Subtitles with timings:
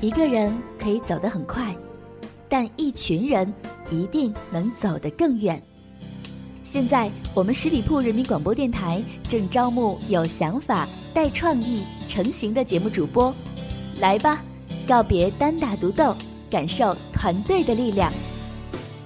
[0.00, 1.74] 一个人可以走得很快，
[2.48, 3.52] 但一群人
[3.90, 5.60] 一定能走得更远。
[6.62, 13.34] 现在，我们十里铺人民广播电台正招募有想法、带创意、成型的节目主播，
[14.00, 14.42] 来吧，
[14.86, 16.14] 告别单打独斗，
[16.50, 18.12] 感受团队的力量。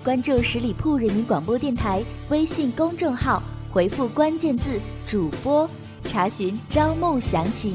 [0.02, 5.68] 关注十里铺人民广播电台微信公众号，回复关键字“主播”，
[6.08, 7.74] 查询招募详情。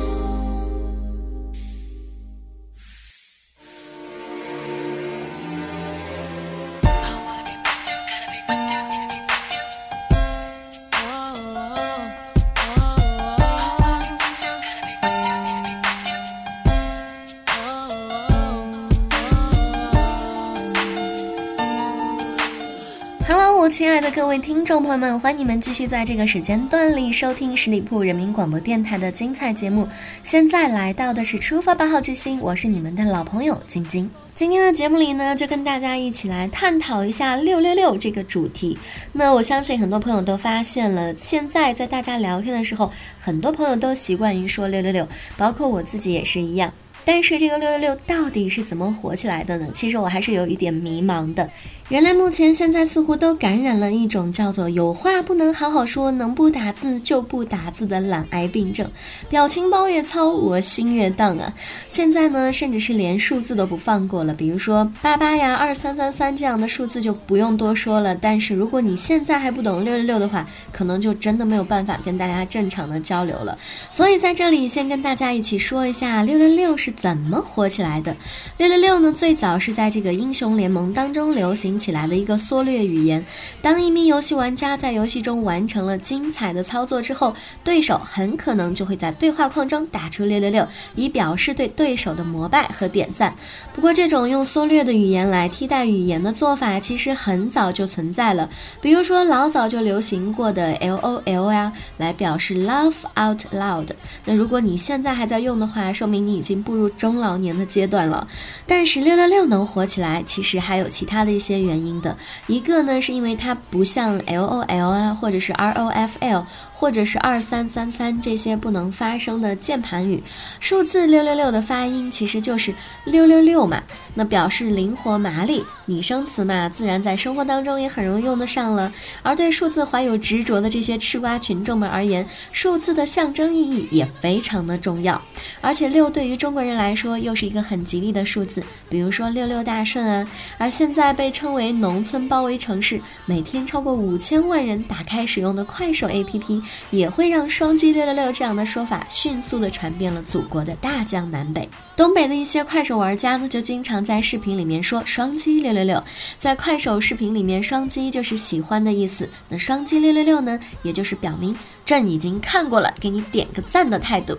[23.69, 29.87] 亲爱的各位听众朋友们，欢迎你们继续在这个时间段里收听十里铺人民广播电台的精彩节目。
[30.23, 34.09] 现在来到的是出发八号之星，我是你们的老朋友晶晶。
[34.33, 38.77] 今天的节目里呢，就跟大家一起来探讨一下六六六这个主题。
[39.13, 46.73] 那我相信很多朋友都发现了，现在在大家聊天的时候，很多朋友都习惯于说六六六，包括我自己也是一样。
[47.03, 49.67] 但是这个六六六到底是怎么火起来的呢？
[49.73, 51.49] 其实我还是有一点迷茫的。
[51.91, 58.89] 人类目前现在似乎都感染了一种叫做“有话不能好好说，能不打字就不打字”的懒癌病症，
[59.27, 61.53] 表情包越糙，我心越荡啊！
[61.89, 68.15] 现在呢，甚至是连数字都不放过了，比如说八八呀、二三三三这样的数字就不用多说了。
[68.15, 73.57] 但是如果你现在还不懂六六六的话，可能就真的没有办法跟大家正常的交流了。
[73.91, 78.15] 所以在这里先跟大家一起说一下六六六是怎么火起来的。
[78.57, 81.80] 六六六呢，最早是在这个英雄联盟当中流行。
[81.81, 83.25] 起来的一个缩略语言。
[83.63, 93.33] 当一名游戏玩家在游戏中完成了精彩的操作之后，对手很可能就会在对话框中打出六六六，以表示对对手的膜拜和点赞。
[93.73, 98.47] 不过，这种用缩略的语言来替代语言的做法，其实很早就存在了。
[98.79, 103.87] 比如说，老早就流行过的 L O L 呀，来表示 Love Out Loud。
[104.25, 108.27] 那如果你现在还在用的话，说明你已经步入中老年的阶段了。
[108.67, 111.70] 但是六六六能火起来，其实还有其他的一些原。
[111.71, 112.17] 原因的
[112.47, 116.45] 一个呢，是因为它不像 L O L 啊，或者是 R O F L。
[116.81, 120.23] 或者是二三三三这些不能发声的键盘语，
[120.59, 122.73] 数字六六六的发音其实就是
[123.05, 123.83] 六六六嘛，
[124.15, 125.63] 那表示灵活麻利。
[125.85, 128.91] 拟声词嘛，自然在生活当中也很容易用得上了。
[129.21, 135.21] 而对数字怀有执着的这些吃瓜群众们而言，数字的象征意义也非常的重要。
[135.59, 140.27] 而且六对于中国人来说又是一个很吉利的数字，比如说六六大顺啊。
[140.57, 146.61] 而现在被称为农村包围城市，每天超过五千万人打开使用的快手 APP。
[146.89, 151.67] 也会让“双击六六六”这样的说法迅速的传遍了祖国的大江南北。
[151.95, 156.03] 东北的一些快手玩家呢，就经常在视频里面说“双击六六六”。
[156.37, 161.55] 在快手视频里面，“双击”就是喜欢的意思，那“双击六六六”呢，也就是表明
[161.85, 164.37] 朕已经看过了，给你点个赞的态度。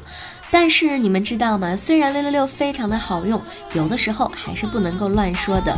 [0.50, 1.75] 但是你们知道吗？
[1.75, 3.41] 虽然六六六非常的好用，
[3.75, 5.75] 有的时候还是不能够乱说的。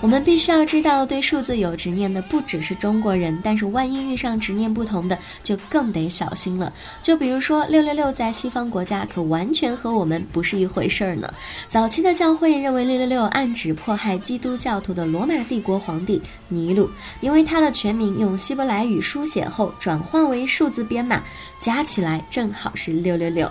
[0.00, 6.72] 我们必须要知道，对数字有执念的不只是中国人，但是万一遇上执念不同的，就更得小心了。
[7.02, 11.28] 就比如说六六六，在西方国家可完全和我们不是一回事儿呢。
[11.66, 16.88] 早期的教会认为六六六暗指迫害基督教徒的罗马帝国皇帝尼禄，
[17.20, 21.20] 因为他的全名用希伯来语书写后转换为数字编码，
[21.58, 23.50] 加起来正好是六六六。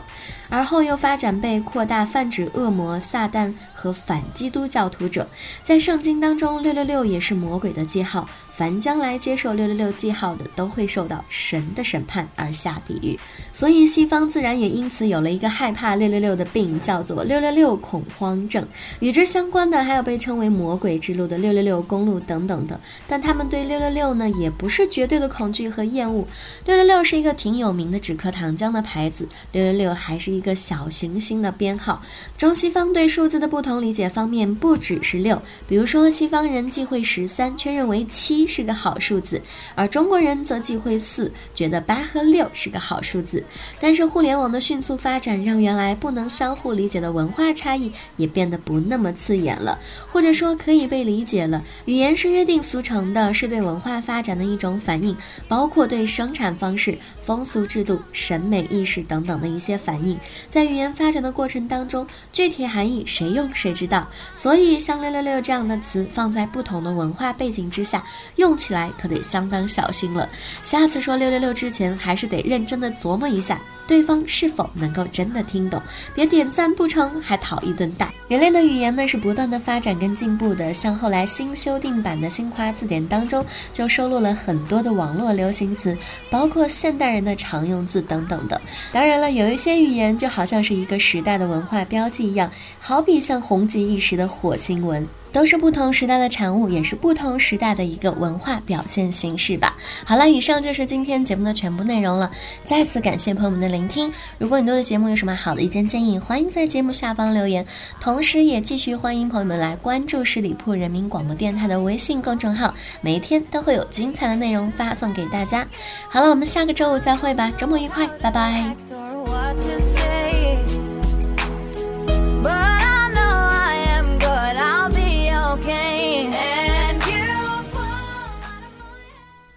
[0.49, 5.27] 而后又发展被扩大，泛指恶魔、撒旦和反基督教徒者。
[5.61, 8.29] 在圣经当中，六六六也是魔鬼的记号。
[8.57, 13.19] 凡将来接受六六六记号的，都会受到神的审判而下地狱。
[13.54, 18.65] 所以西方自然也因此有了一个害怕六六六的病，叫做六六六恐慌症。
[19.00, 22.80] 与之相关的还有被称为魔鬼之路的六六六公路等等的。
[23.07, 26.27] 但他们对六六六呢，也不是绝对的恐惧和厌恶。
[26.65, 32.01] 六六六是一个挺有名的止咳糖浆的牌子，六六六还是一个小行星的编号。
[32.36, 38.46] 中西方对数字的不同理解方面不只是六，比如说西方人忌讳十三，却认为七。
[38.47, 39.41] 是个好数字，
[39.75, 43.44] 而中国人则忌讳四，觉得八和六是个好数字。
[43.79, 49.77] 但是互联网的迅速发展，让原来不能相互理解的文化差异也变得不那么刺眼了，
[50.07, 51.61] 或者说可以被理解了。
[51.85, 55.15] 语言是约定俗成的，是对文化发展的一种反应，
[55.47, 60.17] 包括对生产方式、风俗制度、审美意识等等的一些反应。
[60.50, 64.07] 在语言发展的过程当中，具体含义谁用谁知道。
[64.35, 68.03] 所以像“六六六”这样的词，放在不同的文化背景之下，
[68.38, 70.28] 用起来可得相当小心了。
[70.63, 73.60] 下次说“六六六”之前，还是得认真的琢磨一下。
[73.88, 75.81] 对方是否能够真的听懂？
[76.13, 78.13] 别点赞不成，还讨一顿打。
[78.28, 85.98] 人类的语言呢是不断的发展跟进步的，像后来新修订版的新华字典当中就收录了很多的网络流行词，
[86.30, 88.62] 包括现代人的常用字等等的。
[88.92, 92.51] 当然了，有一些语言就好像是一个时代的文化标记一样，
[92.81, 95.07] 好比像红极一时的火星文。
[95.38, 99.78] 都是不同时代的产物，也是不同时代的一个文化表现形式吧。
[100.04, 102.31] 好了，以上就是今天节目的全部内容了。
[102.66, 104.12] 再次感谢朋友们的聆听。
[104.39, 107.63] 如果你对的节目有什么好的意见建议，欢迎在节目下方留言。
[108.01, 115.68] 同时，也继续欢迎朋友们来关注十里铺人民广播电台的微信公众号，每一天都会有精彩的内容发送给大家。
[116.10, 118.96] 好了，我们下个周五再会吧，周末愉快，拜拜。